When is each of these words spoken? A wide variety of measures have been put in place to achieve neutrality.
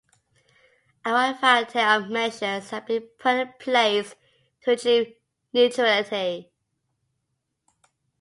A 1.05 1.11
wide 1.11 1.39
variety 1.39 1.77
of 1.79 2.09
measures 2.09 2.71
have 2.71 2.87
been 2.87 3.07
put 3.19 3.35
in 3.35 3.53
place 3.59 4.15
to 4.63 4.71
achieve 4.71 5.13
neutrality. 5.53 6.51